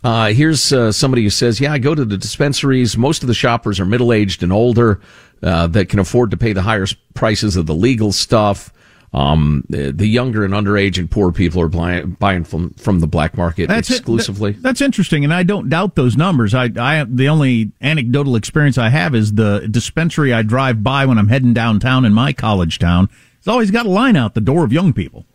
[0.06, 2.96] Uh, here's uh, somebody who says, "Yeah, I go to the dispensaries.
[2.96, 5.02] Most of the shoppers are middle aged and older
[5.42, 8.72] uh, that can afford to pay the higher prices of the legal stuff.
[9.16, 13.08] Um, the, the, younger and underage and poor people are buying, buying from from the
[13.08, 14.52] black market that's exclusively.
[14.52, 16.54] That, that's interesting, and I don't doubt those numbers.
[16.54, 21.18] I, I the only anecdotal experience I have is the dispensary I drive by when
[21.18, 23.10] I'm heading downtown in my college town.
[23.40, 25.26] It's always got a line out the door of young people,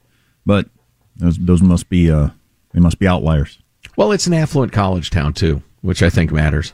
[0.46, 0.68] but
[1.16, 2.28] those those must be uh,
[2.72, 3.58] they must be outliers.
[3.96, 6.72] Well, it's an affluent college town too, which I think matters.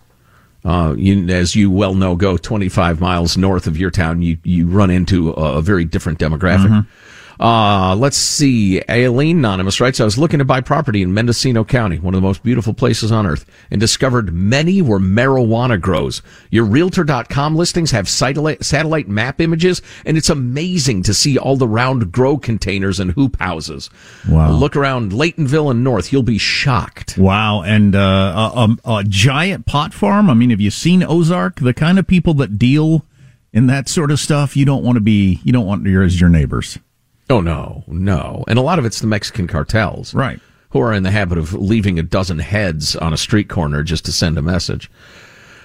[0.64, 4.66] Uh, you, as you well know, go 25 miles north of your town, you, you
[4.66, 6.66] run into a, very different demographic.
[6.66, 6.90] Mm-hmm.
[7.38, 8.82] Uh, let's see.
[8.88, 12.26] Aileen Anonymous writes, I was looking to buy property in Mendocino County, one of the
[12.26, 16.22] most beautiful places on earth, and discovered many were marijuana grows.
[16.50, 22.12] Your realtor.com listings have satellite, map images, and it's amazing to see all the round
[22.12, 23.90] grow containers and hoop houses.
[24.28, 24.52] Wow.
[24.52, 26.12] Look around Laytonville and North.
[26.12, 27.18] You'll be shocked.
[27.18, 27.62] Wow.
[27.62, 30.30] And, uh, a, a, a giant pot farm.
[30.30, 31.60] I mean, have you seen Ozark?
[31.60, 33.04] The kind of people that deal
[33.52, 36.20] in that sort of stuff, you don't want to be, you don't want your, as
[36.20, 36.78] your neighbors.
[37.28, 40.40] Oh no, no, and a lot of it's the Mexican cartels, right?
[40.70, 44.04] Who are in the habit of leaving a dozen heads on a street corner just
[44.04, 44.90] to send a message.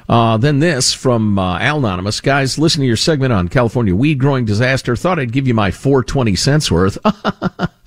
[0.09, 2.19] Uh, then this from uh, Al Anonymous.
[2.19, 4.95] Guys, listen to your segment on California weed growing disaster.
[4.95, 6.97] Thought I'd give you my 420 cents worth.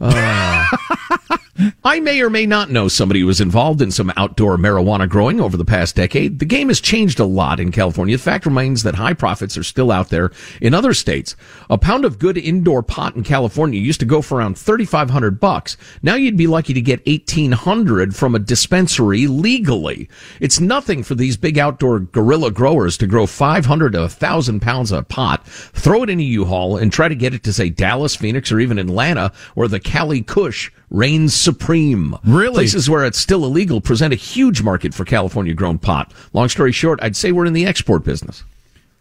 [0.00, 0.66] uh,
[1.84, 5.40] I may or may not know somebody who was involved in some outdoor marijuana growing
[5.40, 6.38] over the past decade.
[6.38, 8.16] The game has changed a lot in California.
[8.16, 11.36] The fact remains that high profits are still out there in other states.
[11.68, 15.76] A pound of good indoor pot in California used to go for around 3500 bucks.
[16.02, 20.08] Now you'd be lucky to get 1800 from a dispensary legally.
[20.40, 25.08] It's nothing for these big outdoor guerrilla growers to grow 500 to 1000 pounds of
[25.08, 28.50] pot, throw it in a U-Haul and try to get it to say Dallas, Phoenix,
[28.50, 32.16] or even Atlanta where the Cali Kush reigns supreme.
[32.24, 32.54] Really?
[32.54, 36.12] Places where it's still illegal present a huge market for California grown pot.
[36.32, 38.44] Long story short, I'd say we're in the export business.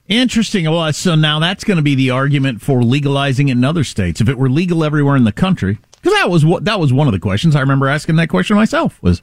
[0.08, 0.69] Interesting.
[0.69, 4.19] Well, so now that's going to be the argument for legalizing it in other states.
[4.19, 7.08] If it were legal everywhere in the country, because that was what that was one
[7.08, 9.21] of the questions I remember asking that question myself was,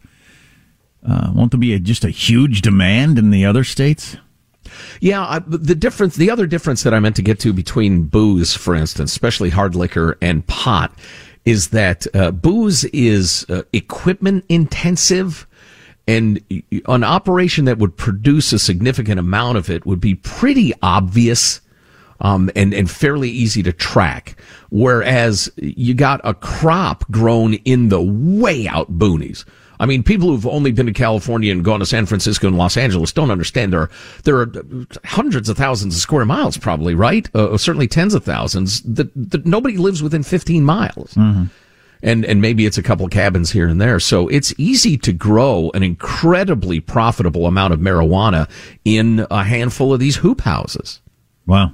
[1.06, 4.16] uh, won't there be a, just a huge demand in the other states?
[5.00, 8.54] Yeah, I, the difference, the other difference that I meant to get to between booze,
[8.54, 10.92] for instance, especially hard liquor and pot,
[11.44, 15.46] is that uh, booze is uh, equipment intensive
[16.06, 16.42] and
[16.86, 21.60] an operation that would produce a significant amount of it would be pretty obvious
[22.20, 24.40] um, and, and fairly easy to track.
[24.70, 29.44] Whereas you got a crop grown in the way out boonies.
[29.80, 32.76] I mean, people who've only been to California and gone to San Francisco and Los
[32.76, 33.90] Angeles don't understand there are,
[34.24, 34.52] there are
[35.04, 37.28] hundreds of thousands of square miles probably, right?
[37.34, 41.14] Uh, certainly tens of thousands that, that nobody lives within 15 miles.
[41.14, 41.44] Mm-hmm.
[42.00, 43.98] And, and maybe it's a couple cabins here and there.
[43.98, 48.48] So it's easy to grow an incredibly profitable amount of marijuana
[48.84, 51.00] in a handful of these hoop houses.
[51.46, 51.72] Wow.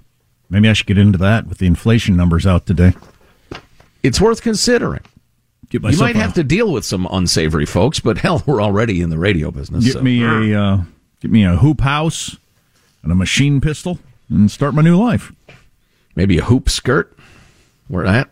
[0.48, 2.94] Maybe I should get into that with the inflation numbers out today.
[4.02, 5.02] It's worth considering
[5.82, 9.18] you might have to deal with some unsavory folks, but hell, we're already in the
[9.18, 9.84] radio business.
[9.84, 10.02] Get so.
[10.02, 10.82] me a uh,
[11.20, 12.36] get me a hoop house
[13.02, 15.32] and a machine pistol and start my new life.
[16.14, 17.16] Maybe a hoop skirt.
[17.88, 18.30] Where at?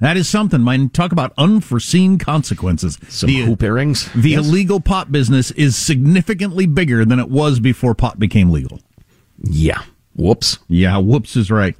[0.00, 0.64] That is something.
[0.64, 2.98] Man, talk about unforeseen consequences.
[3.08, 4.10] Some the, hoop earrings.
[4.14, 4.44] The yes.
[4.44, 8.80] illegal pot business is significantly bigger than it was before pot became legal.
[9.38, 9.82] Yeah.
[10.16, 10.58] Whoops.
[10.68, 11.76] Yeah, whoops is right.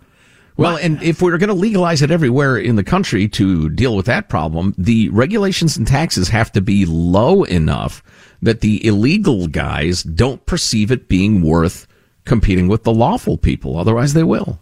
[0.56, 4.06] Well, and if we're going to legalize it everywhere in the country to deal with
[4.06, 8.02] that problem, the regulations and taxes have to be low enough
[8.42, 11.86] that the illegal guys don't perceive it being worth
[12.24, 13.78] competing with the lawful people.
[13.78, 14.60] Otherwise, they will.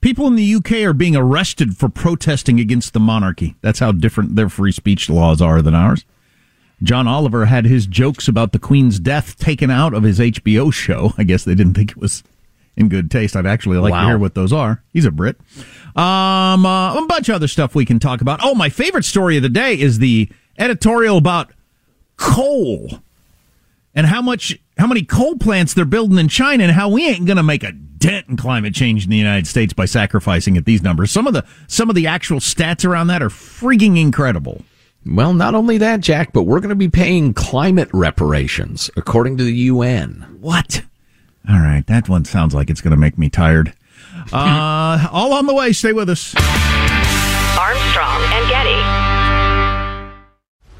[0.00, 3.56] People in the UK are being arrested for protesting against the monarchy.
[3.62, 6.04] That's how different their free speech laws are than ours.
[6.82, 11.14] John Oliver had his jokes about the Queen's death taken out of his HBO show.
[11.18, 12.22] I guess they didn't think it was
[12.76, 13.36] in good taste.
[13.36, 14.02] I'd actually like wow.
[14.02, 14.82] to hear what those are.
[14.92, 15.36] He's a Brit.
[15.96, 18.40] Um, uh, a bunch of other stuff we can talk about.
[18.42, 21.52] Oh, my favorite story of the day is the editorial about
[22.16, 23.00] coal
[23.94, 27.26] and how much, how many coal plants they're building in China and how we ain't
[27.26, 30.64] going to make a dent in climate change in the United States by sacrificing at
[30.64, 31.10] these numbers.
[31.10, 34.62] Some of the, some of the actual stats around that are freaking incredible.
[35.06, 39.44] Well, not only that, Jack, but we're going to be paying climate reparations, according to
[39.44, 40.38] the UN.
[40.40, 40.82] What?
[41.48, 43.74] All right, that one sounds like it's going to make me tired.
[44.32, 45.72] Uh, all on the way.
[45.72, 46.34] Stay with us.
[47.58, 48.63] Armstrong and Getty.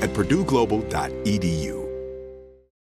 [0.00, 1.89] at purdueglobal.edu.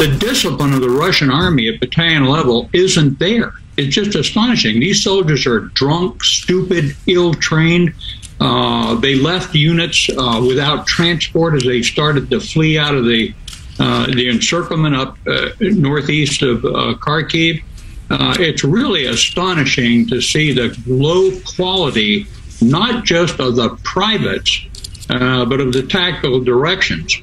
[0.00, 3.52] The discipline of the Russian army at battalion level isn't there.
[3.76, 4.80] It's just astonishing.
[4.80, 7.92] These soldiers are drunk, stupid, ill trained.
[8.40, 13.34] Uh, they left units uh, without transport as they started to flee out of the
[13.78, 17.62] uh, the encirclement up uh, northeast of uh, Kharkiv.
[18.08, 22.26] Uh, it's really astonishing to see the low quality,
[22.62, 24.62] not just of the privates,
[25.08, 27.22] but of the tactical directions.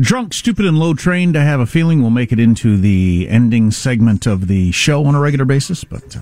[0.00, 3.72] Drunk, stupid, and low trained, I have a feeling we'll make it into the ending
[3.72, 6.16] segment of the show on a regular basis, but.
[6.16, 6.20] Uh,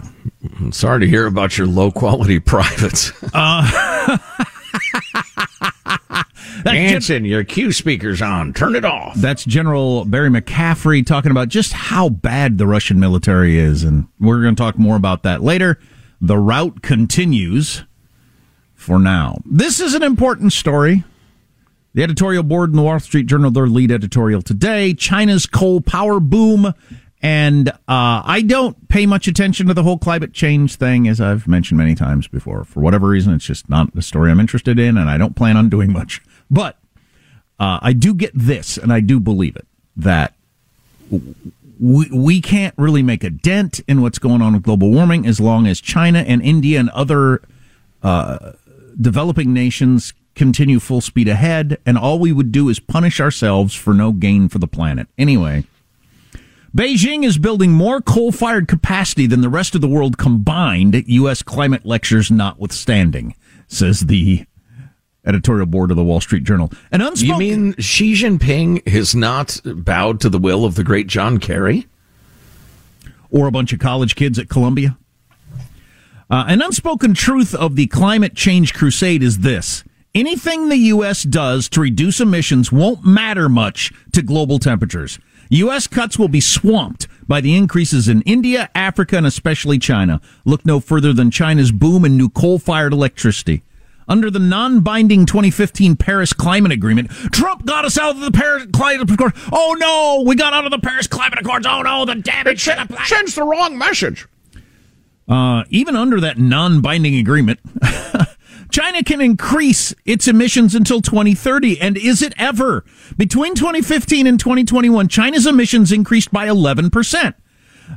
[0.58, 3.12] I'm sorry to hear about your low quality privates.
[3.34, 4.16] Uh,
[6.64, 8.54] Hanson, your cue speaker's on.
[8.54, 9.14] Turn it off.
[9.16, 14.40] That's General Barry McCaffrey talking about just how bad the Russian military is, and we're
[14.40, 15.78] going to talk more about that later.
[16.20, 17.84] The route continues
[18.74, 19.38] for now.
[19.44, 21.04] This is an important story.
[21.96, 26.20] The editorial board in the Wall Street Journal, their lead editorial today China's coal power
[26.20, 26.74] boom.
[27.22, 31.48] And uh, I don't pay much attention to the whole climate change thing, as I've
[31.48, 32.64] mentioned many times before.
[32.64, 35.56] For whatever reason, it's just not a story I'm interested in, and I don't plan
[35.56, 36.20] on doing much.
[36.50, 36.76] But
[37.58, 39.66] uh, I do get this, and I do believe it,
[39.96, 40.34] that
[41.80, 45.40] we, we can't really make a dent in what's going on with global warming as
[45.40, 47.40] long as China and India and other
[48.02, 48.52] uh,
[49.00, 53.92] developing nations continue full speed ahead, and all we would do is punish ourselves for
[53.92, 55.08] no gain for the planet.
[55.18, 55.64] Anyway,
[56.76, 61.42] Beijing is building more coal fired capacity than the rest of the world combined, U.S.
[61.42, 63.34] climate lectures notwithstanding,
[63.66, 64.44] says the
[65.24, 66.70] editorial board of the Wall Street Journal.
[66.92, 67.40] An unspoken.
[67.40, 71.86] You mean Xi Jinping has not bowed to the will of the great John Kerry?
[73.30, 74.96] Or a bunch of college kids at Columbia?
[76.28, 79.82] Uh, an unspoken truth of the climate change crusade is this
[80.16, 81.22] anything the U.S.
[81.22, 85.18] does to reduce emissions won't matter much to global temperatures.
[85.50, 85.86] U.S.
[85.86, 90.20] cuts will be swamped by the increases in India, Africa, and especially China.
[90.44, 93.62] Look no further than China's boom in new coal fired electricity.
[94.08, 98.66] Under the non binding 2015 Paris Climate Agreement, Trump got us out of the Paris
[98.72, 99.38] Climate Accords.
[99.52, 101.66] Oh no, we got out of the Paris Climate Accords.
[101.68, 103.06] Oh no, the damage the planet.
[103.06, 104.26] Sends the wrong message.
[105.28, 107.58] Uh, even under that non binding agreement,
[108.76, 111.80] China can increase its emissions until 2030.
[111.80, 112.84] And is it ever?
[113.16, 117.32] Between 2015 and 2021, China's emissions increased by 11%,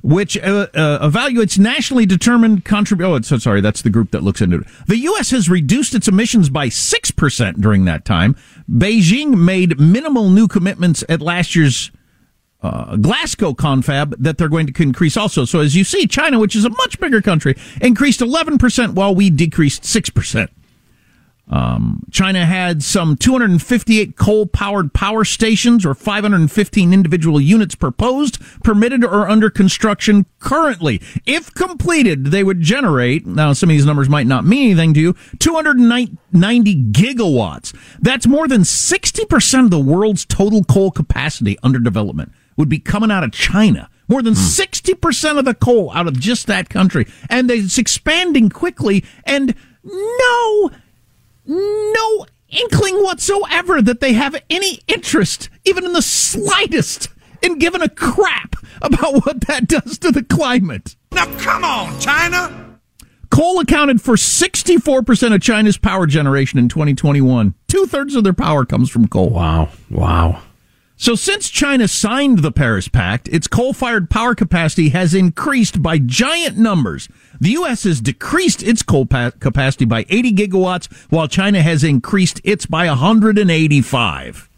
[0.02, 3.12] which uh, uh, evaluates nationally determined contribution.
[3.12, 4.68] Oh, so sorry, that's the group that looks into it.
[4.88, 5.32] The U.S.
[5.32, 8.38] has reduced its emissions by 6% during that time.
[8.72, 11.92] Beijing made minimal new commitments at last year's
[12.62, 15.44] uh, Glasgow confab that they're going to increase also.
[15.44, 19.30] So as you see, China, which is a much bigger country, increased 11% while we
[19.30, 20.48] decreased 6%.
[21.50, 29.04] Um, China had some 258 coal powered power stations or 515 individual units proposed, permitted,
[29.04, 31.02] or under construction currently.
[31.26, 35.00] If completed, they would generate, now some of these numbers might not mean anything to
[35.00, 37.76] you, 290 gigawatts.
[38.00, 43.10] That's more than 60% of the world's total coal capacity under development would be coming
[43.10, 43.90] out of China.
[44.08, 47.08] More than 60% of the coal out of just that country.
[47.30, 50.72] And it's expanding quickly and no
[51.50, 57.10] no inkling whatsoever that they have any interest, even in the slightest,
[57.42, 60.96] in giving a crap about what that does to the climate.
[61.12, 62.78] Now come on, China!
[63.30, 67.54] Coal accounted for 64% of China's power generation in 2021.
[67.68, 69.30] Two thirds of their power comes from coal.
[69.30, 69.70] Wow.
[69.92, 70.42] Wow.
[71.02, 76.58] So since China signed the Paris Pact, its coal-fired power capacity has increased by giant
[76.58, 77.08] numbers.
[77.40, 77.84] The U.S.
[77.84, 82.88] has decreased its coal pa- capacity by 80 gigawatts, while China has increased its by
[82.88, 84.50] 185.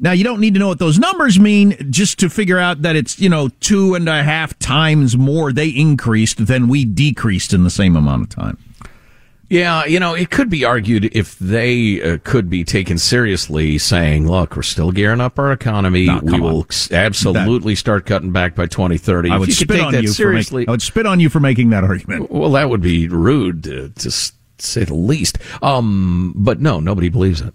[0.00, 2.96] Now, you don't need to know what those numbers mean just to figure out that
[2.96, 7.64] it's, you know, two and a half times more they increased than we decreased in
[7.64, 8.56] the same amount of time.
[9.54, 14.26] Yeah, you know, it could be argued if they uh, could be taken seriously, saying,
[14.26, 16.06] "Look, we're still gearing up our economy.
[16.06, 16.92] No, we will on.
[16.96, 20.08] absolutely start cutting back by 2030." I if would you spit take on that you
[20.08, 22.32] seriously, make, I would spit on you for making that argument.
[22.32, 24.10] well, that would be rude to, to
[24.58, 25.38] say the least.
[25.62, 27.54] Um, but no, nobody believes it.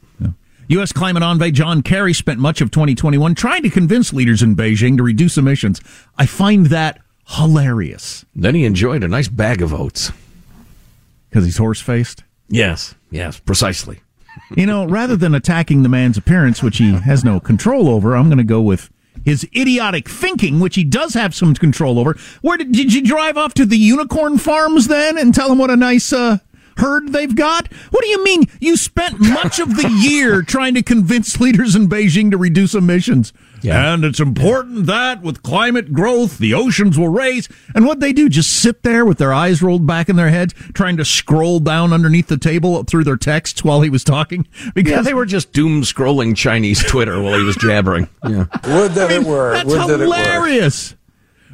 [0.70, 0.94] U.S.
[0.94, 5.04] climate envoy John Kerry spent much of 2021 trying to convince leaders in Beijing to
[5.04, 5.82] reduce emissions.
[6.18, 10.14] I find that hilarious Then he enjoyed a nice bag of oats.
[11.30, 12.24] Because he's horse faced.
[12.48, 14.00] Yes, yes, precisely.
[14.56, 18.28] You know, rather than attacking the man's appearance, which he has no control over, I'm
[18.28, 18.90] going to go with
[19.26, 22.18] his idiotic thinking, which he does have some control over.
[22.42, 25.70] Where did, did you drive off to the unicorn farms then and tell them what
[25.70, 26.38] a nice uh,
[26.78, 27.72] herd they've got?
[27.92, 31.90] What do you mean you spent much of the year trying to convince leaders in
[31.90, 33.34] Beijing to reduce emissions?
[33.62, 33.94] Yeah.
[33.94, 37.50] And it's important that with climate growth, the oceans will raise.
[37.76, 40.54] And what they do, just sit there with their eyes rolled back in their heads,
[40.74, 44.48] trying to scroll down underneath the table through their texts while he was talking?
[44.74, 48.08] Because Yeah, they were just doom scrolling Chinese Twitter while he was jabbering.
[48.24, 48.46] Yeah.
[48.68, 49.54] Would that it were.
[49.54, 50.16] That's Would that it were.
[50.16, 50.96] hilarious.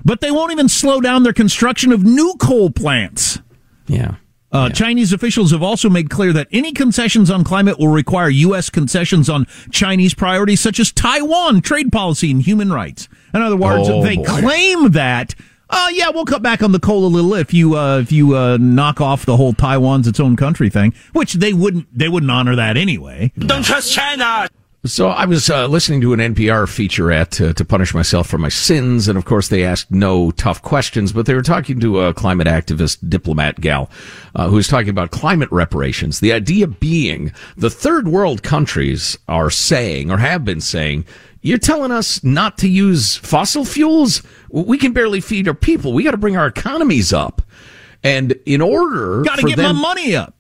[0.03, 3.39] But they won't even slow down their construction of new coal plants.
[3.88, 4.16] Yeah.
[4.56, 8.70] Uh, Chinese officials have also made clear that any concessions on climate will require U.S.
[8.70, 13.10] concessions on Chinese priorities such as Taiwan, trade policy, and human rights.
[13.34, 14.24] In other words, Oh, they boy.
[14.24, 15.36] claim that,
[15.70, 18.36] uh, yeah, we'll cut back on the coal a little if you uh, if you
[18.38, 22.32] uh, knock off the whole Taiwan's its own country thing, which they wouldn't they wouldn't
[22.32, 23.34] honor that anyway.
[23.38, 24.47] Don't trust China!
[24.86, 28.50] So I was uh, listening to an NPR featurette uh, to punish myself for my
[28.50, 31.12] sins, and of course they asked no tough questions.
[31.12, 33.90] But they were talking to a climate activist diplomat gal
[34.36, 36.20] uh, who was talking about climate reparations.
[36.20, 41.06] The idea being the third world countries are saying or have been saying.
[41.42, 44.24] You're telling us not to use fossil fuels?
[44.50, 45.94] We can barely feed our people.
[45.94, 47.44] We got to bring our economies up.
[48.04, 50.35] And in order Got to get them, my money up.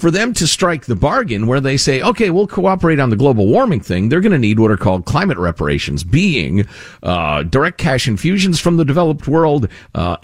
[0.00, 3.46] For them to strike the bargain where they say, okay, we'll cooperate on the global
[3.46, 6.66] warming thing, they're going to need what are called climate reparations, being
[7.02, 10.16] uh, direct cash infusions from the developed world, uh,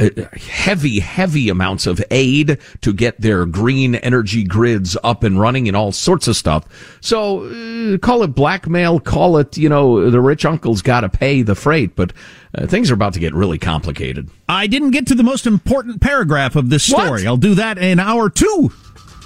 [0.50, 5.76] heavy, heavy amounts of aid to get their green energy grids up and running and
[5.76, 6.64] all sorts of stuff.
[7.00, 11.42] So uh, call it blackmail, call it, you know, the rich uncle's got to pay
[11.42, 12.12] the freight, but
[12.54, 14.30] uh, things are about to get really complicated.
[14.48, 17.04] I didn't get to the most important paragraph of this What?
[17.04, 17.26] story.
[17.26, 18.72] I'll do that in hour two.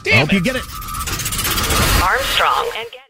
[0.07, 0.63] I hope you get it.
[2.03, 3.10] Armstrong and Getty.